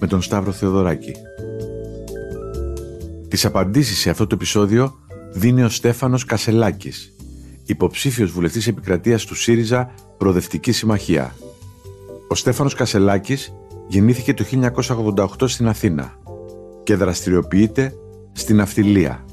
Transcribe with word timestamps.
με 0.00 0.06
τον 0.06 0.22
Σταύρο 0.22 0.52
Θεοδωράκη. 0.52 1.12
Τις 3.28 3.44
απαντήσεις 3.44 3.98
σε 3.98 4.10
αυτό 4.10 4.26
το 4.26 4.34
επεισόδιο 4.34 4.98
δίνει 5.32 5.62
ο 5.62 5.68
Στέφανος 5.68 6.24
Κασελάκης, 6.24 7.14
υποψήφιος 7.64 8.30
βουλευτής 8.30 8.66
επικρατείας 8.66 9.24
του 9.24 9.34
ΣΥΡΙΖΑ 9.34 9.90
Προοδευτική 10.18 10.72
Συμμαχία. 10.72 11.34
Ο 12.28 12.34
Στέφανος 12.34 12.74
Κασελάκης 12.74 13.52
γεννήθηκε 13.88 14.34
το 14.34 14.44
1988 14.44 15.48
στην 15.48 15.68
Αθήνα 15.68 16.18
και 16.82 16.94
δραστηριοποιείται 16.94 17.94
στην 18.32 18.60
Αυτιλία. 18.60 19.24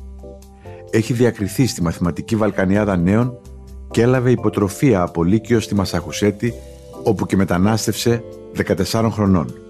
Έχει 0.89 1.13
διακριθεί 1.13 1.67
στη 1.67 1.81
Μαθηματική 1.81 2.35
Βαλκανιάδα 2.35 2.97
Νέων 2.97 3.37
και 3.91 4.01
έλαβε 4.01 4.31
υποτροφία 4.31 5.01
από 5.01 5.23
Λύκειο 5.23 5.59
στη 5.59 5.75
Μασαχουσέτη 5.75 6.53
όπου 7.03 7.25
και 7.25 7.35
μετανάστευσε 7.35 8.23
14 8.91 9.09
χρονών. 9.11 9.64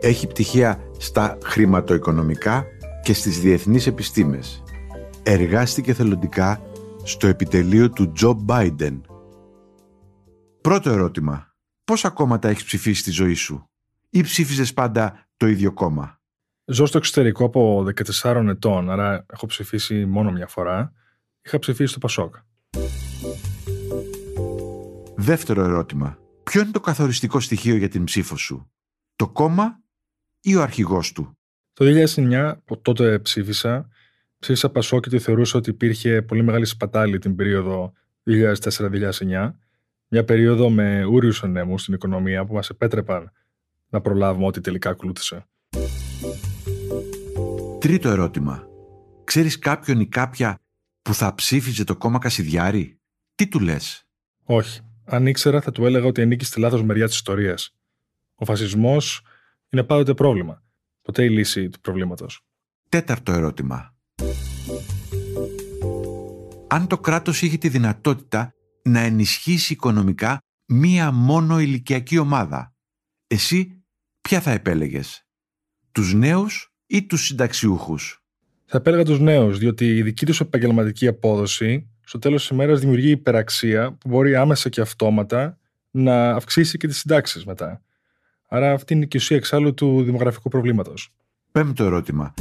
Έχει 0.00 0.26
πτυχία 0.26 0.80
στα 0.98 1.38
χρηματοοικονομικά 1.44 2.64
και 3.02 3.12
στις 3.12 3.40
διεθνείς 3.40 3.86
επιστήμες. 3.86 4.62
Εργάστηκε 5.22 5.94
θελοντικά 5.94 6.60
στο 7.02 7.26
επιτελείο 7.26 7.90
του 7.90 8.12
Τζο 8.12 8.32
Μπάιντεν. 8.32 9.06
Πρώτο 10.60 10.90
ερώτημα. 10.90 11.54
Πόσα 11.84 12.10
κόμματα 12.10 12.48
έχεις 12.48 12.64
ψηφίσει 12.64 13.00
στη 13.00 13.10
ζωή 13.10 13.34
σου 13.34 13.70
ή 14.10 14.22
ψήφιζες 14.22 14.72
πάντα 14.72 15.28
το 15.36 15.46
ίδιο 15.46 15.72
κόμμα; 15.72 16.20
Ζω 16.64 16.86
στο 16.86 16.98
εξωτερικό 16.98 17.44
από 17.44 17.86
14 18.22 18.46
ετών, 18.48 18.90
άρα 18.90 19.24
έχω 19.30 19.46
ψηφίσει 19.46 20.06
μόνο 20.06 20.32
μια 20.32 20.46
φορά. 20.46 20.92
Είχα 21.42 21.58
ψηφίσει 21.58 21.92
το 21.92 21.98
Πασόκ. 21.98 22.34
Δεύτερο 25.16 25.62
ερώτημα. 25.62 26.18
Ποιο 26.42 26.60
είναι 26.60 26.70
το 26.70 26.80
καθοριστικό 26.80 27.40
στοιχείο 27.40 27.76
για 27.76 27.88
την 27.88 28.04
ψήφο 28.04 28.36
σου; 28.36 28.70
Το 29.16 29.28
κόμμα 29.28 29.80
ή 30.40 30.54
ο 30.54 30.62
αρχηγός 30.62 31.12
του; 31.12 31.38
Το 31.72 31.84
2009, 31.84 32.54
που 32.64 32.80
τότε 32.80 33.18
ψήφισα, 33.18 33.88
ψήφισα 34.38 34.70
Πασόκ 34.70 35.08
και 35.08 35.18
θεωρούσα 35.18 35.58
ότι 35.58 35.70
υπήρχε 35.70 36.22
πολύ 36.22 36.42
μεγάλη 36.42 36.64
σπατάλη 36.64 37.18
την 37.18 37.36
περίοδο 37.36 37.92
2004-2009. 38.26 39.50
Μια 40.08 40.24
περίοδο 40.24 40.70
με 40.70 41.04
ούριους 41.04 41.42
ανέμους 41.42 41.82
στην 41.82 41.94
οικονομία 41.94 42.44
που 42.44 42.54
μας 42.54 42.68
επέτρεπαν 42.68 43.32
να 43.88 44.00
προλάβουμε 44.00 44.46
ό,τι 44.46 44.60
τελικά 44.60 44.90
ακολούθησε. 44.90 45.46
Τρίτο 47.80 48.08
ερώτημα. 48.08 48.66
Ξέρεις 49.24 49.58
κάποιον 49.58 50.00
ή 50.00 50.06
κάποια 50.06 50.60
που 51.02 51.14
θα 51.14 51.34
ψήφιζε 51.34 51.84
το 51.84 51.96
κόμμα 51.96 52.18
Κασιδιάρη; 52.18 53.00
Τι 53.34 53.48
του 53.48 53.60
λες; 53.60 54.06
Όχι. 54.42 54.80
Αν 55.04 55.26
ήξερα 55.26 55.60
θα 55.60 55.70
του 55.70 55.86
έλεγα 55.86 56.06
ότι 56.06 56.22
ανήκει 56.22 56.44
στη 56.44 56.60
λάθος 56.60 56.82
μεριά 56.82 57.06
της 57.06 57.14
ιστορίας. 57.14 57.74
Ο 58.34 58.44
φασισμός 58.44 59.22
είναι 59.70 59.82
πάντοτε 59.82 60.14
πρόβλημα. 60.14 60.62
Ποτέ 61.02 61.24
η 61.24 61.30
λύση 61.30 61.68
του 61.68 61.80
προβλήματος. 61.80 62.40
Τέταρτο 62.88 63.32
ερώτημα. 63.32 63.96
Αν 66.66 66.86
το 66.86 66.98
κράτος 66.98 67.42
είχε 67.42 67.56
τη 67.56 67.68
δυνατότητα 67.68 68.54
να 68.82 69.00
ενισχύσει 69.00 69.72
οικονομικά 69.72 70.38
μία 70.66 71.12
μόνο 71.12 71.60
ηλικιακή 71.60 72.18
ομάδα, 72.18 72.74
εσύ 73.26 73.82
ποια 74.20 74.40
θα 74.40 74.50
επέλεγες; 74.50 75.26
Τους 75.92 76.14
νέους 76.14 76.72
ή 76.86 77.06
τους 77.06 77.24
συνταξιούχους; 77.24 78.22
Θα 78.64 78.76
επέλεγα 78.76 79.04
τους 79.04 79.20
νέους, 79.20 79.58
διότι 79.58 79.96
η 79.96 80.02
δική 80.02 80.26
τους 80.26 80.40
επαγγελματική 80.40 81.06
απόδοση 81.06 81.90
στο 82.04 82.18
τέλος 82.18 82.40
της 82.40 82.50
ημέρας 82.50 82.80
δημιουργεί 82.80 83.10
υπεραξία 83.10 83.92
που 83.92 84.08
μπορεί 84.08 84.36
άμεσα 84.36 84.68
και 84.68 84.80
αυτόματα 84.80 85.58
να 85.90 86.30
αυξήσει 86.30 86.78
και 86.78 86.86
τις 86.86 86.98
συντάξεις 86.98 87.44
μετά. 87.44 87.82
Άρα 88.48 88.72
αυτή 88.72 88.94
είναι 88.94 89.04
και 89.04 89.16
η 89.16 89.20
ουσία 89.20 89.36
εξάλλου 89.36 89.74
του 89.74 90.02
δημογραφικού 90.02 90.48
προβλήματος. 90.48 91.12
Πέμπτο 91.52 91.84
ερώτημα. 91.84 92.34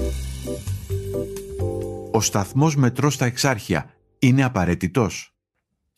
Ο 2.11 2.21
σταθμός 2.21 2.75
μετρό 2.75 3.09
στα 3.09 3.25
εξάρχεια 3.25 3.89
είναι 4.19 4.43
απαραίτητος; 4.43 5.35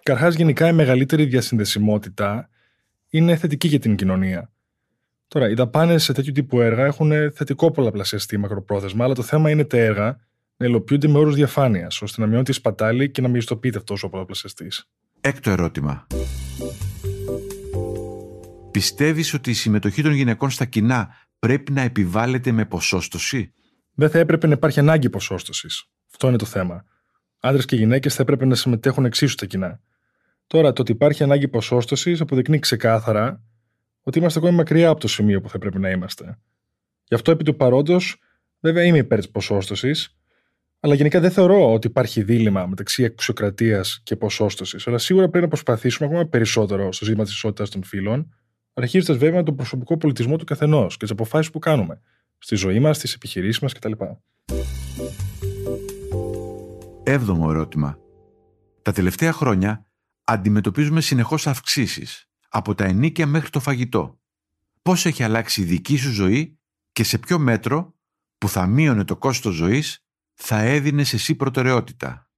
Καρχάς 0.03 0.35
γενικά 0.35 0.67
η 0.67 0.73
μεγαλύτερη 0.73 1.25
διασυνδεσιμότητα 1.25 2.49
είναι 3.09 3.35
θετική 3.35 3.67
για 3.67 3.79
την 3.79 3.95
κοινωνία. 3.95 4.51
Τώρα, 5.27 5.49
οι 5.49 5.53
δαπάνες 5.53 6.03
σε 6.03 6.13
τέτοιου 6.13 6.31
τύπου 6.31 6.61
έργα 6.61 6.85
έχουν 6.85 7.31
θετικό 7.31 7.71
πολλαπλασιαστή 7.71 8.37
μακροπρόθεσμα, 8.37 9.03
αλλά 9.03 9.13
το 9.13 9.21
θέμα 9.21 9.49
είναι 9.49 9.63
τα 9.63 9.77
έργα 9.77 10.19
να 10.57 10.65
υλοποιούνται 10.65 11.07
με 11.07 11.17
όρους 11.17 11.35
διαφάνειας, 11.35 12.01
ώστε 12.01 12.21
να 12.21 12.27
μειώνει 12.27 12.43
τη 12.43 12.51
σπατάλη 12.51 13.11
και 13.11 13.21
να 13.21 13.27
μεγιστοποιείται 13.27 13.77
αυτός 13.77 14.03
ο 14.03 14.09
πολλαπλασιαστής. 14.09 14.89
Έκτο 15.21 15.49
ερώτημα. 15.49 16.07
Πιστεύεις 18.71 19.33
ότι 19.33 19.49
η 19.49 19.53
συμμετοχή 19.53 20.01
των 20.01 20.11
γυναικών 20.11 20.49
στα 20.49 20.65
κοινά 20.65 21.15
πρέπει 21.39 21.71
να 21.71 21.81
επιβάλλεται 21.81 22.51
με 22.51 22.65
ποσόστοση; 22.65 23.53
Δεν 23.93 24.09
θα 24.09 24.19
έπρεπε 24.19 24.47
να 24.47 24.53
υπάρχει 24.53 24.79
ανάγκη 24.79 25.09
ποσόστοσης. 25.09 25.83
Αυτό 26.11 26.27
είναι 26.27 26.37
το 26.37 26.45
θέμα. 26.45 26.85
Άντρες 27.39 27.65
και 27.65 27.75
γυναίκες 27.75 28.15
θα 28.15 28.21
έπρεπε 28.21 28.45
να 28.45 28.55
συμμετέχουν 28.55 29.05
εξίσου 29.05 29.31
στα 29.31 29.45
κοινά. 29.45 29.79
Τώρα, 30.47 30.73
το 30.73 30.81
ότι 30.81 30.91
υπάρχει 30.91 31.23
ανάγκη 31.23 31.47
ποσόστοσης 31.47 32.21
αποδεικνύει 32.21 32.59
ξεκάθαρα 32.59 33.43
ότι 34.01 34.19
είμαστε 34.19 34.39
ακόμη 34.39 34.55
μακριά 34.55 34.89
από 34.89 34.99
το 34.99 35.07
σημείο 35.07 35.41
που 35.41 35.49
θα 35.49 35.57
πρέπει 35.57 35.79
να 35.79 35.89
είμαστε. 35.89 36.37
Γι' 37.03 37.15
αυτό 37.15 37.31
επί 37.31 37.43
του 37.43 37.55
παρόντος, 37.55 38.21
βέβαια 38.59 38.83
είμαι 38.83 38.97
υπέρ 38.97 39.17
της 39.17 39.29
ποσόστοσης, 39.29 40.17
αλλά 40.79 40.93
γενικά 40.93 41.19
δεν 41.19 41.31
θεωρώ 41.31 41.73
ότι 41.73 41.87
υπάρχει 41.87 42.23
δίλημα 42.23 42.65
μεταξύ 42.65 43.03
εξοκρατίας 43.03 44.01
και 44.03 44.15
ποσόστοσης. 44.15 44.87
Αλλά 44.87 44.97
σίγουρα 44.97 45.29
πρέπει 45.29 45.43
να 45.43 45.49
προσπαθήσουμε 45.49 46.09
ακόμα 46.09 46.25
περισσότερο 46.25 46.91
στο 46.91 47.05
ζήτημα 47.05 47.23
της 47.23 47.33
ισότητας 47.33 47.69
των 47.69 47.83
φύλων, 47.83 48.33
αρχίζοντα 48.81 49.19
βέβαια 49.19 49.37
με 49.37 49.43
τον 49.43 49.55
προσωπικό 49.55 49.97
πολιτισμό 49.97 50.35
του 50.35 50.45
καθενός 50.45 50.93
και 50.93 50.99
τις 50.99 51.11
αποφάσεις 51.11 51.51
που 51.51 51.59
κάνουμε 51.59 52.01
στη 52.37 52.55
ζωή 52.55 52.79
μας, 52.79 52.97
στις 52.97 53.13
επιχειρήσεις 53.13 53.61
μας 53.61 53.73
κτλ. 53.73 53.91
Έβδομο 57.03 57.47
ερώτημα. 57.49 57.97
Τα 58.81 58.91
τελευταία 58.91 59.31
χρόνια 59.31 59.85
αντιμετωπίζουμε 60.23 61.01
συνεχώς 61.01 61.47
αυξήσεις 61.47 62.29
από 62.49 62.75
τα 62.75 62.85
ενίκια 62.85 63.25
μέχρι 63.25 63.49
το 63.49 63.59
φαγητό. 63.59 64.19
Πώς 64.81 65.05
έχει 65.05 65.23
αλλάξει 65.23 65.61
η 65.61 65.63
δική 65.63 65.97
σου 65.97 66.11
ζωή 66.11 66.59
και 66.91 67.03
σε 67.03 67.17
ποιο 67.17 67.39
μέτρο 67.39 67.95
που 68.37 68.49
θα 68.49 68.67
μείωνε 68.67 69.03
το 69.03 69.17
κόστος 69.17 69.55
ζωής 69.55 70.05
θα 70.33 70.59
έδινες 70.59 71.13
εσύ 71.13 71.35
προτεραιότητα; 71.35 72.29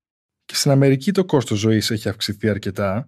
Και 0.46 0.56
στην 0.56 0.72
Αμερική 0.72 1.12
το 1.12 1.26
κόστος 1.26 1.60
ζωής 1.60 1.92
έχει 1.92 2.10
αυξηθεί 2.10 2.50
αρκετά. 2.50 3.08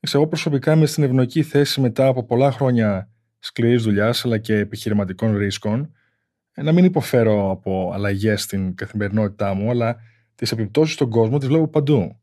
Εγώ 0.00 0.26
προσωπικά 0.26 0.72
είμαι 0.72 0.86
στην 0.86 1.02
ευνοϊκή 1.02 1.42
θέση 1.42 1.80
μετά 1.80 2.06
από 2.06 2.24
πολλά 2.24 2.52
χρόνια 2.52 3.10
σκληρής 3.38 3.82
δουλειάς 3.82 4.24
αλλά 4.24 4.38
και 4.38 4.54
επιχειρηματικών 4.54 5.36
ρίσκων. 5.36 5.92
να 6.54 6.72
μην 6.72 6.84
υποφέρω 6.84 7.50
από 7.50 7.90
αλλαγές 7.94 8.42
στην 8.42 8.74
καθημερινότητά 8.74 9.54
μου, 9.54 9.70
αλλά 9.70 9.96
τις 10.34 10.52
επιπτώσεις 10.52 10.94
στον 10.94 11.10
κόσμο 11.10 11.38
τις 11.38 11.48
βλέπω 11.48 11.68
παντού. 11.68 12.20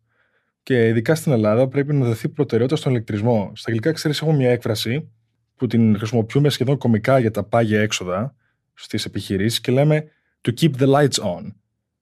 Και 0.64 0.88
ειδικά 0.88 1.16
στην 1.16 1.32
Ελλάδα 1.32 1.68
πρέπει 1.68 1.94
να 1.94 2.06
δοθεί 2.06 2.30
προτεραιότητα 2.30 2.80
στον 2.80 2.92
ηλεκτρισμό. 2.92 3.52
Στα 3.56 3.70
αγγλικά, 3.70 3.92
ξέρεις, 3.92 4.22
έχω 4.22 4.32
μια 4.34 4.52
έκφραση 4.52 5.12
που 5.56 5.68
την 5.68 5.98
χρησιμοποιούμε 5.98 6.50
σχεδόν 6.50 6.78
κομικά 6.78 7.20
για 7.20 7.32
τα 7.32 7.44
πάγια 7.44 7.82
έξοδα 7.82 8.36
στις 8.74 9.06
επιχειρήσεις 9.06 9.62
και 9.62 9.72
λέμε 9.72 10.04
to 10.42 10.52
keep 10.62 10.72
the 10.78 10.88
lights 10.94 11.24
on. 11.24 11.54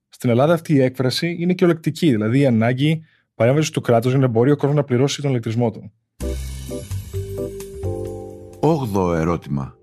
Στην 0.08 0.30
Ελλάδα 0.30 0.52
αυτή 0.52 0.74
η 0.74 0.82
έκφραση 0.82 1.36
είναι 1.40 1.54
και 1.54 1.64
ολεκτική, 1.64 2.10
δηλαδή 2.10 2.38
η 2.38 2.46
ανάγκη 2.46 3.04
παρέμβαση 3.34 3.72
του 3.72 3.80
κράτους 3.80 4.10
για 4.10 4.20
να 4.20 4.26
μπορεί 4.26 4.50
ο 4.50 4.56
κόσμο 4.56 4.74
να 4.74 4.84
πληρώσει 4.84 5.22
τον 5.22 5.30
ηλεκτρισμό 5.30 5.70
του. 5.70 5.92
Όγδοο 8.60 9.14
ερώτημα. 9.14 9.76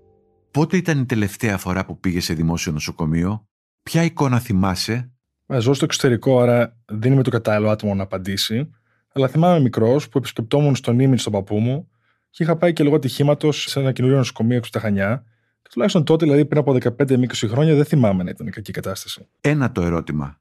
Πότε 0.50 0.76
ήταν 0.76 1.00
η 1.00 1.06
τελευταία 1.06 1.58
φορά 1.58 1.84
που 1.84 2.00
πήγε 2.00 2.20
σε 2.20 2.34
δημόσιο 2.34 2.72
νοσοκομείο, 2.72 3.46
ποια 3.82 4.02
εικόνα 4.02 4.38
θυμάσαι; 4.38 5.12
Ζω 5.58 5.74
στο 5.74 5.84
εξωτερικό, 5.84 6.40
άρα 6.40 6.76
δεν 6.84 7.12
είμαι 7.12 7.22
το 7.22 7.30
κατάλληλο 7.30 7.70
άτομο 7.70 7.94
να 7.94 8.02
απαντήσει. 8.02 8.70
Αλλά 9.14 9.28
θυμάμαι 9.28 9.60
μικρός 9.60 10.08
που 10.08 10.18
επισκεπτόμουν 10.18 10.76
στον 10.76 10.98
ήμιν 10.98 11.18
στον 11.18 11.32
παππού 11.32 11.58
μου 11.58 11.88
και 12.30 12.42
είχα 12.42 12.56
πάει 12.56 12.72
και 12.72 12.82
λόγω 12.84 12.96
ατυχήματος 12.96 13.62
σε 13.68 13.80
ένα 13.80 13.92
καινούριο 13.92 14.16
νοσοκομείο 14.16 14.56
έξω 14.56 14.68
στα 14.68 14.80
Χανιά. 14.80 15.24
Και 15.62 15.68
τουλάχιστον 15.72 16.04
τότε, 16.04 16.24
δηλαδή 16.24 16.44
πριν 16.44 16.60
από 16.60 16.72
15 16.72 16.90
20 16.98 17.26
χρόνια, 17.48 17.74
δεν 17.74 17.84
θυμάμαι 17.84 18.22
να 18.22 18.30
ήταν 18.30 18.50
κακή 18.50 18.72
κατάσταση. 18.72 19.28
Ένα 19.40 19.72
το 19.72 19.82
ερώτημα. 19.82 20.38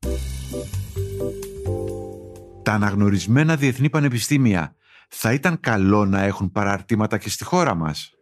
Τα 2.63 2.74
αναγνωρισμένα 2.74 3.56
διεθνή 3.56 3.90
πανεπιστήμια 3.90 4.75
θα 5.10 5.34
ήταν 5.34 5.60
καλό 5.60 6.06
να 6.06 6.24
έχουν 6.24 6.52
παραρτήματα 6.52 7.18
και 7.18 7.30
στη 7.30 7.44
χώρα 7.44 7.75
μας. 7.75 8.13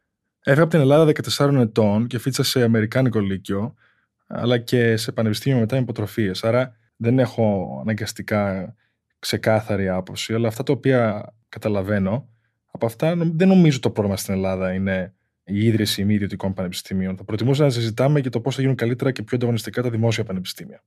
Έφυγα 0.44 0.64
από 0.64 0.72
την 0.72 0.80
Ελλάδα 0.80 1.12
14 1.38 1.54
ετών 1.56 2.08
και 2.08 2.20
φίτσα 2.20 2.44
σε 2.44 2.64
Αμερικάνικο 2.64 3.20
Λύκειο, 3.20 3.74
αλλά 4.28 4.58
και 4.58 4.98
σε 4.98 5.12
πανεπιστήμιο 5.12 5.60
μετά 5.60 5.78
υποτροφίες. 5.78 6.44
Άρα 6.44 6.76
δεν 6.96 7.20
έχω 7.20 7.78
αναγκαστικά 7.82 8.74
ξεκάθαρη 9.20 9.90
άποψη, 9.90 10.34
αλλά 10.34 10.48
αυτά 10.48 10.64
τα 10.64 10.74
οποία 10.74 11.34
καταλαβαίνω, 11.50 12.30
από 12.72 12.86
αυτά 12.86 13.16
δεν 13.16 13.48
νομίζω 13.48 13.80
το 13.80 13.90
πρόβλημα 13.90 14.18
στην 14.18 14.34
Ελλάδα 14.34 14.74
είναι 14.74 15.14
η 15.44 15.66
ίδρυση 15.66 16.06
μη 16.06 16.14
ιδιωτικών 16.14 16.54
πανεπιστήμιων. 16.54 17.18
Θα 17.18 17.24
προτιμούσα 17.24 17.64
να 17.64 17.70
συζητάμε 17.70 18.20
για 18.20 18.32
το 18.32 18.42
πώς 18.42 18.56
θα 18.56 18.62
γίνουν 18.62 18.76
καλύτερα 18.76 19.12
και 19.12 19.24
πιο 19.24 19.38
ανταγωνιστικά 19.38 19.82
τα 19.82 19.90
δημόσια 19.90 20.24
πανεπιστήμια. 20.24 20.84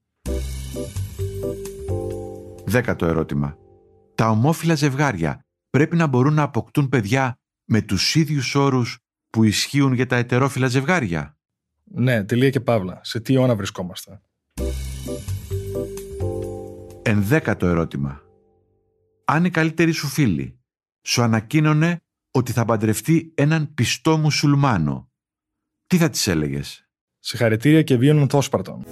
Δέκατο 2.65 3.07
ερώτημα. 3.07 3.57
Τα 4.15 4.29
ομόφυλα 4.29 4.75
ζευγάρια 4.75 5.47
πρέπει 5.71 5.97
να 5.97 6.07
μπορούν 6.07 6.35
να 6.35 6.43
αποκτούν 6.43 6.89
παιδιά 6.89 7.39
με 7.65 7.83
τους 7.83 8.15
ίδιους 8.15 8.55
όρους 8.55 8.99
που 9.31 9.45
ισχύουν 9.45 9.93
για 9.93 10.07
τα 10.07 10.17
ετερόφιλα 10.17 10.67
ζευγάρια; 10.67 11.37
Ναι, 11.85 12.25
τελεία 12.25 12.51
και 12.51 12.61
παύλα. 12.61 13.01
Σε 13.03 13.21
τι 13.21 13.35
αιώνα 13.35 13.57
βρισκόμαστε; 13.57 14.21
Ενδέκατο 17.03 17.67
ερώτημα. 17.67 18.23
Αν 19.25 19.45
η 19.45 19.51
καλύτερη 19.51 19.93
σου 19.93 20.07
φίλη 20.07 20.61
σου 21.03 21.23
ανακοίνωνε 21.23 22.01
ότι 22.31 22.53
θα 22.53 22.65
παντρευτεί 22.65 23.33
έναν 23.35 23.75
πιστό 23.75 24.17
μουσουλμάνο, 24.17 25.11
τι 25.87 25.97
θα 25.97 26.11
της 26.11 26.27
έλεγες; 26.27 26.87
Συγχαρητήρια 27.19 27.83
και 27.83 27.97
βίων 27.97 28.19
ενθόσπαρτων. 28.19 28.85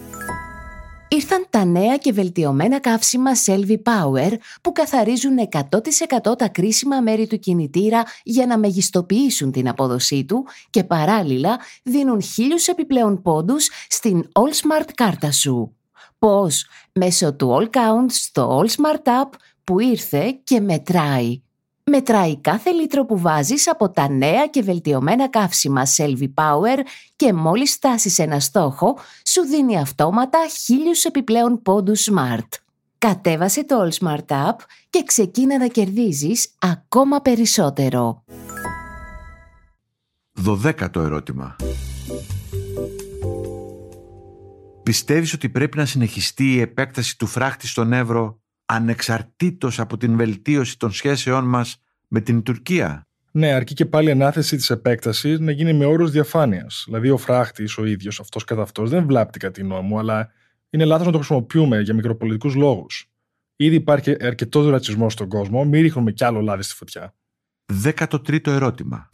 Ήρθαν 1.13 1.47
τα 1.51 1.65
νέα 1.65 1.97
και 1.97 2.13
βελτιωμένα 2.13 2.81
καύσιμα 2.81 3.31
Selvi 3.47 3.77
Power 3.83 4.33
που 4.63 4.73
καθαρίζουν 4.73 5.37
100% 5.51 6.39
τα 6.39 6.49
κρίσιμα 6.49 7.01
μέρη 7.01 7.27
του 7.27 7.39
κινητήρα 7.39 8.03
για 8.23 8.47
να 8.47 8.59
μεγιστοποιήσουν 8.59 9.53
την 9.53 9.69
απόδοσή 9.69 10.25
του 10.25 10.47
και 10.71 10.85
παράλληλα 10.85 11.59
δίνουν 11.83 12.23
χίλιους 12.23 12.67
επιπλέον 12.67 13.23
πόντους 13.23 13.69
στην 13.89 14.29
All 14.33 14.51
Smart 14.51 14.89
κάρτα 14.95 15.33
σου. 15.33 15.77
Πώς; 16.19 16.67
Μέσω 16.93 17.35
του 17.35 17.57
All 17.59 17.77
Count 17.77 18.07
στο 18.09 18.61
All 18.61 18.69
Smart 18.69 19.03
App 19.03 19.31
που 19.65 19.81
ήρθε 19.81 20.41
και 20.45 20.61
μετράει. 20.61 21.43
Μετράει 21.93 22.41
κάθε 22.41 22.71
λίτρο 22.71 23.05
που 23.05 23.19
βάζεις 23.19 23.69
από 23.69 23.91
τα 23.91 24.09
νέα 24.09 24.47
και 24.47 24.63
βελτιωμένα 24.63 25.29
καύσιμα 25.29 25.83
Selvi 25.97 26.29
Power 26.35 26.79
και 27.17 27.33
μόλις 27.33 27.71
στάσεις 27.71 28.19
ένα 28.19 28.41
στόχο, 28.41 28.99
σου 29.27 29.43
δίνει 29.47 29.79
αυτόματα 29.79 30.39
χίλιους 30.65 31.05
επιπλέον 31.05 31.63
πόντους 31.63 32.09
Smart. 32.11 32.49
Κατέβασε 32.99 33.65
το 33.65 33.77
All 33.83 34.05
Smart 34.05 34.49
App 34.49 34.57
και 34.91 35.03
ξεκίνα 35.07 35.59
να 35.59 35.67
κερδίζεις 35.67 36.55
ακόμα 36.59 37.21
περισσότερο. 37.21 38.25
Δωδέκατο 40.33 41.01
ερώτημα. 41.01 41.57
Πιστεύεις 44.83 45.33
ότι 45.33 45.49
πρέπει 45.49 45.77
να 45.77 45.85
συνεχιστεί 45.85 46.53
η 46.53 46.61
επέκταση 46.61 47.19
του 47.19 47.27
φράχτη 47.27 47.67
στον 47.67 47.93
Εύρο; 47.93 48.41
Ανεξαρτήτως 48.73 49.81
από 49.81 49.97
την 49.97 50.17
βελτίωση 50.17 50.79
των 50.79 50.93
σχέσεών 50.93 51.45
μας 51.45 51.83
με 52.09 52.21
την 52.21 52.43
Τουρκία. 52.43 53.09
Ναι, 53.33 53.53
αρκεί 53.53 53.75
και 53.75 53.87
πάλι 53.87 54.09
η 54.09 54.11
ανάθεση 54.11 54.57
της 54.57 54.71
επέκτασης 54.71 55.39
να 55.39 55.51
γίνει 55.51 55.73
με 55.73 55.85
όρους 55.85 56.11
διαφάνειας. 56.11 56.83
Δηλαδή, 56.87 57.11
ο 57.11 57.17
φράχτης, 57.17 57.79
ο 57.79 57.85
ίδιος, 57.85 58.21
αυτός 58.21 58.45
καθ' 58.45 58.59
αυτός, 58.59 58.91
δεν 58.91 59.07
βλάπτει 59.07 59.39
κάτι 59.39 59.63
νόμου, 59.63 59.99
αλλά 59.99 60.31
είναι 60.71 60.85
λάθος 60.85 61.07
να 61.07 61.13
το 61.13 61.19
χρησιμοποιούμε 61.19 61.81
για 61.81 61.95
μικροπολιτικούς 61.95 62.55
λόγους. 62.55 63.11
Ήδη 63.57 63.75
υπάρχει 63.75 64.17
αρκετός 64.21 64.67
ρατσισμός 64.67 65.13
στον 65.13 65.29
κόσμο, 65.29 65.65
μην 65.65 65.83
ρίχνουμε 65.83 66.13
κι 66.13 66.25
άλλο 66.25 66.41
λάδι 66.41 66.63
στη 66.63 66.75
φωτιά. 66.75 67.15
13ο 67.85 68.47
ερώτημα. 68.47 69.11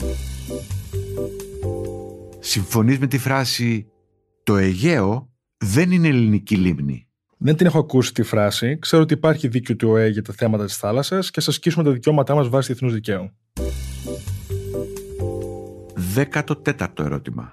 Συμφωνείς 2.38 2.99
με 2.99 3.06
τη 3.06 3.19
φράση 3.19 3.87
«Το 4.43 4.56
Αιγαίο 4.56 5.31
δεν 5.56 5.91
είναι 5.91 6.09
ελληνική 6.09 6.56
λίμνη». 6.56 7.06
Δεν 7.47 7.57
την 7.57 7.67
έχω 7.67 7.79
ακούσει 7.79 8.13
τη 8.13 8.23
φράση. 8.23 8.79
Ξέρω 8.79 9.03
ότι 9.03 9.15
υπάρχει 9.15 9.49
δίκαιο 9.49 9.77
του 9.77 9.89
ΟΕ 9.89 10.09
για 10.09 10.23
τα 10.23 10.33
θέματα 10.33 10.65
της 10.65 10.77
θάλασσας 10.77 11.31
και 11.31 11.41
σα 11.41 11.51
ασκήσουμε 11.51 11.85
τα 11.85 11.93
δικαιώματά 11.93 12.35
μας 12.35 12.49
βάσει 12.49 12.67
διεθνούς 12.67 12.93
δικαίου. 12.93 13.31
14ο 16.15 16.99
ερώτημα. 16.99 17.53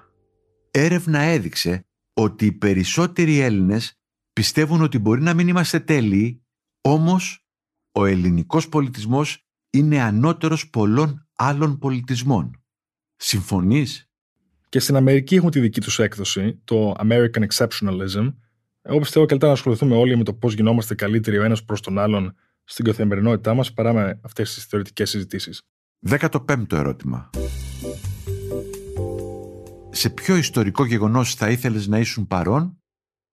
Έρευνα 0.70 1.18
έδειξε 1.18 1.86
ότι 2.14 2.46
οι 2.46 2.52
περισσότεροι 2.52 3.38
Έλληνες 3.38 3.98
πιστεύουν 4.32 4.82
ότι 4.82 4.98
μπορεί 4.98 5.22
να 5.22 5.34
μην 5.34 5.48
είμαστε 5.48 5.80
τέλειοι, 5.80 6.42
όμως 6.80 7.46
ο 7.92 8.04
ελληνικός 8.04 8.68
πολιτισμός 8.68 9.46
είναι 9.70 10.00
ανώτερος 10.00 10.70
πολλών 10.70 11.28
άλλων 11.36 11.78
πολιτισμών. 11.78 12.62
Συμφωνείς; 13.16 14.10
Και 14.68 14.78
στην 14.78 14.96
Αμερική 14.96 15.34
έχουν 15.34 15.50
τη 15.50 15.60
δική 15.60 15.80
τους 15.80 15.98
έκδοση, 15.98 16.60
το 16.64 16.94
American 16.98 17.46
Exceptionalism, 17.46 18.32
εγώ 18.86 18.98
πιστεύω 18.98 19.26
καλύτερα 19.26 19.50
να 19.52 19.58
ασχοληθούμε 19.58 19.96
όλοι 19.96 20.16
με 20.16 20.24
το 20.24 20.34
πώς 20.34 20.54
γινόμαστε 20.54 20.94
καλύτεροι 20.94 21.38
ο 21.38 21.42
ένας 21.42 21.64
προς 21.64 21.80
τον 21.80 21.98
άλλον 21.98 22.36
στην 22.64 22.84
καθημερινότητά 22.84 23.54
μας 23.54 23.72
παρά 23.72 23.92
με 23.92 24.20
αυτές 24.22 24.54
τις 24.54 24.64
θεωρητικές 24.64 25.10
συζητήσεις. 25.10 25.62
15ο 26.08 26.72
ερώτημα. 26.72 27.30
Σε 29.90 30.10
ποιο 30.10 30.36
ιστορικό 30.36 30.84
γεγονός 30.84 31.34
θα 31.34 31.50
ήθελες 31.50 31.86
να 31.86 31.98
ήσουν 31.98 32.26
παρόν 32.26 32.78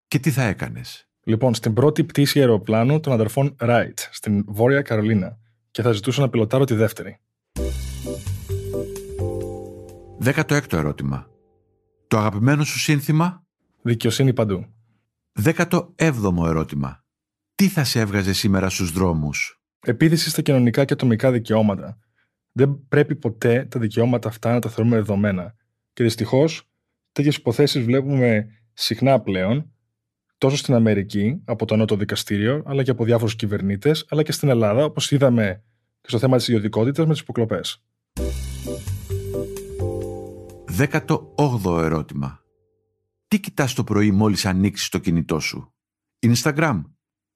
και 0.08 0.20
τι 0.20 0.32
θα 0.32 0.44
έκανες; 0.44 1.10
Λοιπόν, 1.24 1.54
στην 1.54 1.74
πρώτη 1.74 2.04
πτήση 2.04 2.40
αεροπλάνου 2.40 3.00
των 3.00 3.14
αδερφών 3.14 3.56
Wright 3.60 3.98
στην 4.12 4.44
Βόρεια 4.48 4.82
Καρολίνα 4.82 5.38
και 5.72 5.82
θα 5.82 5.92
ζητούσα 5.92 6.22
να 6.22 6.30
πιλωτάρω 6.30 6.66
τη 6.66 6.74
δεύτερη. 6.74 7.20
16ο 10.24 10.74
ερώτημα. 10.74 11.28
Το 12.08 12.18
αγαπημένο 12.18 12.64
σου 12.64 12.80
σύνθημα; 12.80 13.46
Δικαιοσύνη 13.82 14.34
παντού. 14.34 14.66
17ο 15.44 16.46
ερώτημα. 16.46 17.06
Τι 17.56 17.68
θα 17.68 17.84
σε 17.84 18.00
έβγαζε 18.00 18.34
σήμερα 18.34 18.70
στους 18.70 18.92
δρόμους; 18.92 19.62
Επίθεση 19.86 20.30
στα 20.30 20.42
κοινωνικά 20.42 20.86
και 20.86 20.94
ατομικά 20.94 21.32
δικαιώματα. 21.32 22.00
Δεν 22.52 22.86
πρέπει 22.88 23.16
ποτέ 23.16 23.66
τα 23.66 23.80
δικαιώματα 23.80 24.30
αυτά 24.30 24.54
να 24.54 24.60
τα 24.60 24.70
θεωρούμε 24.70 24.96
δεδομένα. 24.96 25.56
Και 25.94 26.04
δυστυχώς, 26.04 26.70
τέτοιες 27.12 27.36
υποθέσεις 27.36 27.84
βλέπουμε 27.84 28.48
συχνά 28.74 29.20
πλέον, 29.22 29.72
τόσο 30.38 30.58
στην 30.58 30.74
Αμερική, 30.74 31.42
από 31.46 31.66
το 31.66 31.76
Νότο 31.76 31.96
Δικαστήριο, 31.96 32.64
αλλά 32.66 32.84
και 32.84 32.92
από 32.92 33.04
διάφορους 33.04 33.36
κυβερνήτες, 33.36 34.06
αλλά 34.10 34.24
και 34.24 34.32
στην 34.32 34.50
Ελλάδα, 34.50 34.84
όπως 34.84 35.12
είδαμε 35.12 35.64
και 36.02 36.10
στο 36.10 36.20
θέμα 36.20 36.38
της 36.38 36.48
ιδιωτικότητας 36.48 37.06
με 37.06 37.12
τις 37.12 37.22
υποκλοπές. 37.22 37.84
18ο 40.66 41.80
ερώτημα. 41.84 42.41
Τι 43.32 43.40
κοιτάς 43.40 43.74
το 43.74 43.84
πρωί 43.84 44.12
μόλις 44.12 44.46
ανοίξεις 44.46 44.90
το 44.90 44.98
κινητό 44.98 45.40
σου; 45.40 45.74
Instagram, 46.28 46.82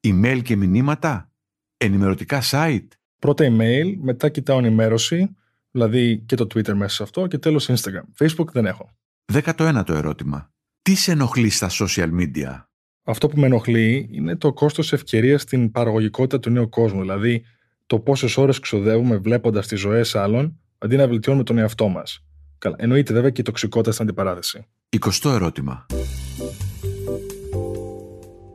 email 0.07 0.41
και 0.43 0.55
μηνύματα, 0.55 1.31
ενημερωτικά 1.77 2.41
site. 2.43 2.87
Πρώτα 3.19 3.45
email, 3.49 3.95
μετά 4.01 4.29
κοιτάω 4.29 4.57
ενημέρωση, 4.57 5.35
δηλαδή 5.71 6.23
και 6.25 6.35
το 6.35 6.43
Twitter 6.43 6.73
μέσα 6.73 6.95
σε 6.95 7.03
αυτό 7.03 7.27
και 7.27 7.37
τέλος 7.37 7.69
Instagram. 7.69 8.23
Facebook 8.23 8.51
δεν 8.51 8.65
έχω. 8.65 8.89
19ο 9.33 9.89
ερώτημα. 9.89 10.53
Τι 10.81 10.95
σε 10.95 11.11
ενοχλεί 11.11 11.49
στα 11.49 11.69
social 11.69 12.09
media? 12.19 12.63
Αυτό 13.03 13.27
που 13.27 13.39
με 13.39 13.45
ενοχλεί 13.45 14.09
είναι 14.11 14.35
το 14.35 14.53
κόστος 14.53 14.93
ευκαιρίας 14.93 15.41
στην 15.41 15.71
παραγωγικότητα 15.71 16.39
του 16.39 16.49
νέου 16.49 16.69
κόσμου. 16.69 17.01
Δηλαδή, 17.01 17.45
το 17.85 17.99
πόσες 17.99 18.37
ώρες 18.37 18.59
ξοδεύουμε 18.59 19.17
βλέποντας 19.17 19.67
τις 19.67 19.79
ζωές 19.79 20.15
άλλων 20.15 20.59
αντί 20.77 20.95
να 20.95 21.07
βελτιώνουμε 21.07 21.43
τον 21.43 21.57
εαυτό 21.57 21.87
μας. 21.87 22.25
Καλά, 22.57 22.75
εννοείται 22.79 23.13
βέβαια 23.13 23.29
και 23.29 23.41
η 23.41 23.43
τοξικότητα 23.43 23.91
στην 23.91 24.05
αντιπαράθεση. 24.05 24.65
20 25.01 25.31
ερώτημα. 25.31 25.85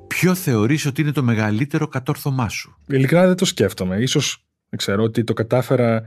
Ποιο 0.07 0.35
θεωρείς 0.35 0.87
ότι 0.87 1.01
είναι 1.01 1.13
το 1.13 1.23
μεγαλύτερο 1.23 1.89
κατόρθωμά 1.89 2.49
σου; 2.49 2.77
Ειλικρινά 2.87 3.27
δεν 3.27 3.37
το 3.37 3.45
σκέφτομαι. 3.45 3.97
Ίσως, 3.97 4.45
δεν 4.69 4.79
ξέρω, 4.79 5.03
ότι 5.03 5.25
το 5.25 5.33
κατάφερα 5.33 6.03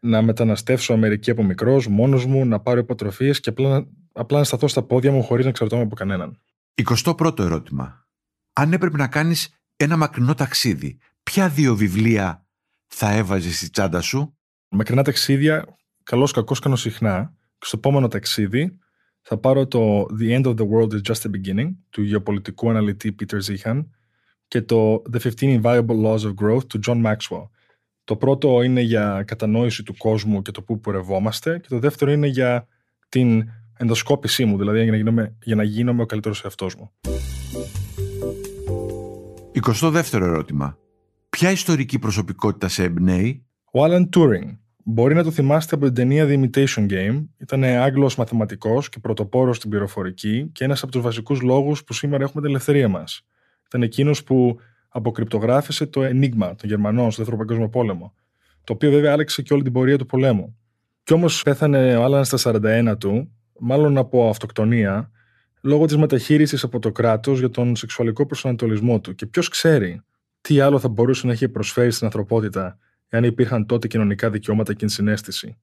να 0.00 0.22
μεταναστεύσω 0.22 0.92
Αμερική 0.92 1.30
από 1.30 1.42
μικρός, 1.42 1.86
μόνος 1.86 2.26
μου, 2.26 2.46
να 2.46 2.60
πάρω 2.60 2.78
υποτροφίες 2.78 3.40
και 3.40 3.48
απλά, 3.48 3.86
απλά 4.12 4.38
να 4.38 4.44
σταθώ 4.44 4.68
στα 4.68 4.82
πόδια 4.82 5.12
μου 5.12 5.22
χωρίς 5.22 5.44
να 5.44 5.50
εξαρτώμαι 5.50 5.82
από 5.82 5.94
κανέναν. 5.94 6.40
21ο 6.74 7.38
ερώτημα. 7.38 8.08
Αν 8.52 8.72
έπρεπε 8.72 8.96
να 8.96 9.08
κάνεις 9.08 9.62
ένα 9.76 9.96
μακρινό 9.96 10.34
ταξίδι, 10.34 10.98
ποια 11.22 11.48
δύο 11.48 11.76
βιβλία 11.76 12.46
θα 12.86 13.12
έβαζες 13.12 13.56
στη 13.56 13.70
τσάντα 13.70 14.00
σου; 14.00 14.38
Μακρινά 14.68 15.02
ταξίδια, 15.02 15.76
καλός 16.02 16.32
κακός 16.32 16.58
κάνω 16.58 16.76
συχνά. 16.76 17.32
Και 17.58 17.66
στο 17.66 17.76
επόμενο 17.76 18.08
ταξίδι 18.08 18.78
θα 19.20 19.38
πάρω 19.38 19.66
το 19.66 20.06
The 20.20 20.40
End 20.40 20.44
of 20.44 20.54
the 20.54 20.68
World 20.68 20.92
is 20.92 21.00
Just 21.12 21.20
the 21.22 21.30
Beginning 21.30 21.70
του 21.90 22.02
γεωπολιτικού 22.02 22.70
αναλυτή 22.70 23.14
Peter 23.20 23.38
Zihan 23.38 23.84
και 24.48 24.62
το 24.62 25.02
The 25.12 25.18
15 25.38 25.60
Invaluable 25.60 26.04
Laws 26.04 26.18
of 26.18 26.34
Growth 26.42 26.66
του 26.68 26.80
John 26.86 27.04
Maxwell. 27.04 27.48
Το 28.04 28.16
πρώτο 28.16 28.62
είναι 28.62 28.80
για 28.80 29.22
κατανόηση 29.26 29.82
του 29.82 29.96
κόσμου 29.96 30.42
και 30.42 30.50
το 30.50 30.62
πού 30.62 30.80
πορευόμαστε 30.80 31.58
και 31.58 31.68
το 31.68 31.78
δεύτερο 31.78 32.10
είναι 32.10 32.26
για 32.26 32.66
την 33.08 33.50
ενδοσκόπησή 33.76 34.44
μου, 34.44 34.58
δηλαδή 34.58 34.82
για 34.82 34.90
να 34.90 34.96
γίνομαι, 34.96 35.36
για 35.42 35.54
να 35.54 35.62
γίνομαι 35.62 36.02
ο 36.02 36.06
καλύτερος 36.06 36.44
εαυτός 36.44 36.76
μου. 36.76 36.92
22ο 39.62 40.12
ερώτημα. 40.12 40.78
Ποια 41.30 41.50
ιστορική 41.50 41.98
προσωπικότητα 41.98 42.68
σε 42.68 42.82
εμπνέει; 42.82 43.46
Ο 43.72 43.84
Alan 43.84 44.08
Turing. 44.16 44.58
Μπορεί 44.84 45.14
να 45.14 45.22
το 45.22 45.30
θυμάστε 45.30 45.74
από 45.74 45.84
την 45.84 45.94
ταινία 45.94 46.26
The 46.28 46.40
Imitation 46.40 46.90
Game. 46.90 47.24
Ήταν 47.38 47.64
Άγγλος 47.64 48.16
μαθηματικός 48.16 48.88
και 48.88 48.98
πρωτοπόρος 48.98 49.56
στην 49.56 49.70
πληροφορική 49.70 50.50
και 50.52 50.64
ένας 50.64 50.82
από 50.82 50.92
τους 50.92 51.02
βασικούς 51.02 51.40
λόγους 51.40 51.84
που 51.84 51.92
σήμερα 51.92 52.24
έχουμε 52.24 52.42
την 52.42 52.50
ελευθερία 52.50 52.88
μας. 52.88 53.26
Ήταν 53.66 53.82
εκείνος 53.82 54.24
που 54.24 54.58
αποκρυπτογράφησε 54.88 55.86
το 55.86 56.00
Enigma 56.04 56.52
των 56.56 56.68
Γερμανών 56.68 57.10
στο 57.10 57.22
Δεύτερο 57.22 57.36
Παγκόσμιο 57.36 57.68
Πόλεμο. 57.68 58.14
Το 58.64 58.72
οποίο 58.72 58.90
βέβαια 58.90 59.12
άλλαξε 59.12 59.42
και 59.42 59.52
όλη 59.52 59.62
την 59.62 59.72
πορεία 59.72 59.98
του 59.98 60.06
πολέμου. 60.06 60.56
Κι 61.02 61.12
όμως 61.12 61.42
πέθανε 61.42 61.96
ο 61.96 62.04
Άλαν 62.04 62.24
στα 62.24 62.38
41 62.92 62.94
του, 62.98 63.32
μάλλον 63.58 63.98
από 63.98 64.28
αυτοκτονία, 64.28 65.10
λόγω 65.60 65.86
της 65.86 65.96
μεταχείρισης 65.96 66.62
από 66.62 66.78
το 66.78 66.92
κράτος 66.92 67.38
για 67.38 67.50
τον 67.50 67.76
σεξουαλικό 67.76 68.26
προσανατολισμό 68.26 69.00
του. 69.00 69.14
Και 69.14 69.26
ποιος 69.26 69.48
ξέρει 69.48 70.00
τι 70.40 70.60
άλλο 70.60 70.78
θα 70.78 70.88
μπορούσε 70.88 71.26
να 71.26 71.32
έχει 71.32 71.48
προσφέρει 71.48 71.90
στην 71.90 72.06
ανθρωπότητα 72.06 72.78
εάν 73.10 73.24
υπήρχαν 73.24 73.66
τότε 73.66 73.86
κοινωνικά 73.86 74.30
δικαιώματα 74.30 74.74
και 74.74 74.88
συνέστηση. 74.88 75.56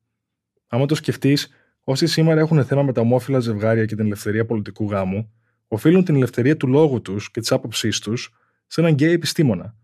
Άμα 0.68 0.86
το 0.86 0.96
σκεφτείς, 0.96 1.50
όσοι 1.84 2.08
σήμερα 2.08 2.39
έχουν 2.39 2.66
θέμα 2.66 2.84
με 2.84 2.94
τα 2.94 3.01
ομόφυλα 3.01 3.39
ζευγάρια 3.39 3.86
και 3.86 3.96
την 3.96 4.06
ελευθερία 4.06 4.46
πολιτικού 4.46 4.89
γάμου, 4.89 5.32
οφείλουν 5.68 6.04
την 6.04 6.16
ελευθερία 6.16 6.58
του 6.58 6.68
λόγου 6.68 7.01
τους 7.01 7.32
και 7.32 7.39
της 7.39 7.51
άποψής 7.51 8.00
τους 8.00 8.34
σε 8.68 8.82
έναν 8.82 8.94
γκέι 8.94 9.12
επιστήμονα. 9.12 9.75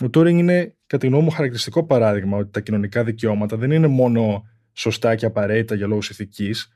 Ο 0.00 0.08
Τούρινγκ 0.10 0.38
είναι, 0.38 0.76
κατά 0.86 1.02
τη 1.02 1.06
γνώμη 1.06 1.24
μου, 1.24 1.30
χαρακτηριστικό 1.30 1.86
παράδειγμα 1.86 2.36
ότι 2.36 2.50
τα 2.50 2.60
κοινωνικά 2.60 3.04
δικαιώματα 3.04 3.56
δεν 3.56 3.70
είναι 3.70 3.86
μόνο 3.86 4.48
σωστά 4.72 5.14
και 5.14 5.26
απαραίτητα 5.26 5.74
για 5.74 5.86
λόγους 5.86 6.10
ηθικής, 6.10 6.68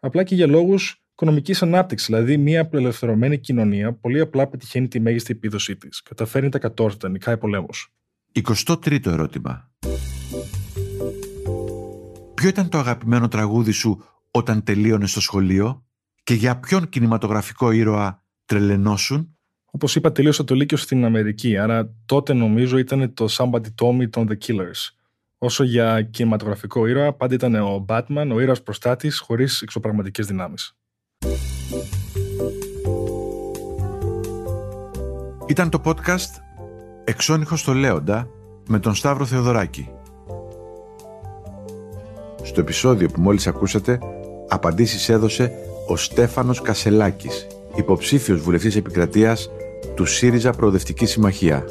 απλά 0.00 0.22
και 0.22 0.34
για 0.34 0.46
λόγους 0.46 1.02
οικονομικής 1.12 1.62
ανάπτυξης. 1.62 2.08
Δηλαδή, 2.08 2.36
μια 2.36 2.60
απελευθερωμένη 2.60 3.38
κοινωνία 3.38 3.92
πολύ 3.92 4.20
απλά 4.20 4.48
πετυχαίνει 4.48 4.88
τη 4.88 5.00
μέγιστη 5.00 5.32
επίδοσή 5.32 5.76
της. 5.76 6.02
Καταφέρνει 6.02 6.48
τα 6.48 6.58
κατόρθωτα, 6.58 7.08
νικάει 7.08 7.38
πολέμους. 7.38 7.92
23ο 8.46 9.06
ερώτημα. 9.06 9.70
Ποιο 12.34 12.48
ήταν 12.48 12.68
το 12.68 12.78
αγαπημένο 12.78 13.28
τραγούδι 13.28 13.72
σου 13.72 14.04
όταν 14.30 14.62
τελείωνες 14.62 15.10
στο 15.10 15.20
σχολείο 15.20 15.86
και 16.22 16.34
για 16.34 16.58
ποιον 16.58 16.88
κινηματογραφικό 16.88 17.70
ήρωα 17.70 18.24
τρελενώσουν 18.44 19.36
Όπως 19.70 19.96
είπα, 19.96 20.12
τελείωσα 20.12 20.44
το 20.44 20.54
Λύκειο 20.54 20.76
στην 20.76 21.04
Αμερική, 21.04 21.56
άρα 21.56 21.94
τότε 22.06 22.32
νομίζω 22.32 22.78
ήταν 22.78 23.14
το 23.14 23.26
Somebody 23.30 23.66
Told 23.80 24.02
Me 24.02 24.10
των 24.10 24.28
The 24.30 24.46
Killers. 24.46 24.92
Όσο 25.38 25.64
για 25.64 26.02
κινηματογραφικό 26.02 26.86
ήρωα, 26.86 27.12
πάντα 27.12 27.34
ήταν 27.34 27.54
ο 27.54 27.84
Batman, 27.88 28.30
ο 28.32 28.40
ήρωας 28.40 28.62
προστάτης, 28.62 29.18
χωρίς 29.18 29.62
εξωπραγματικές 29.62 30.26
δυνάμεις. 30.26 30.76
Ήταν 35.46 35.70
το 35.70 35.80
podcast 35.84 36.47
«Εξώνυχος 37.08 37.60
στο 37.60 37.74
Λέοντα» 37.74 38.28
με 38.68 38.78
τον 38.78 38.94
Σταύρο 38.94 39.24
Θεοδωράκη. 39.24 39.88
Στο 42.42 42.60
επεισόδιο 42.60 43.08
που 43.08 43.20
μόλις 43.20 43.46
ακούσατε, 43.46 43.98
απαντήσεις 44.48 45.08
έδωσε 45.08 45.52
ο 45.88 45.96
Στέφανος 45.96 46.62
Κασελάκης, 46.62 47.46
υποψήφιος 47.74 48.40
βουλευτής 48.40 48.76
επικρατείας 48.76 49.50
του 49.94 50.04
ΣΥΡΙΖΑ 50.04 50.50
Προοδευτική 50.50 51.06
Συμμαχία. 51.06 51.64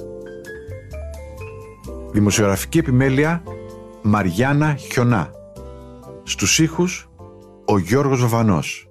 Δημοσιογραφική 2.12 2.78
επιμέλεια 2.78 3.44
Μαριάννα 4.02 4.76
Χιονά. 4.76 5.32
Στους 6.24 6.60
ήχους 6.60 7.10
ο 7.66 7.78
Γιώργος 7.78 8.22
Βαβανός. 8.22 8.90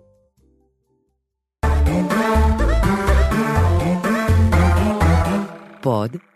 Pod.gr. 5.83 6.36